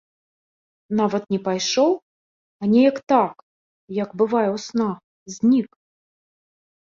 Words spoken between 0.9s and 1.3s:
Нават